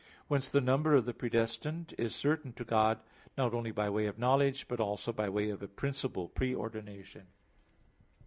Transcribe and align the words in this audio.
Whence 0.27 0.49
the 0.49 0.61
number 0.61 0.95
of 0.95 1.05
the 1.05 1.13
predestined 1.13 1.93
is 1.95 2.15
certain 2.15 2.53
to 2.53 2.65
God; 2.65 3.01
not 3.37 3.53
only 3.53 3.69
by 3.69 3.87
way 3.87 4.07
of 4.07 4.17
knowledge, 4.17 4.67
but 4.67 4.79
also 4.79 5.13
by 5.13 5.29
way 5.29 5.51
of 5.51 5.61
a 5.61 5.67
principal 5.67 6.27
pre 6.27 6.55
ordination. 6.55 7.27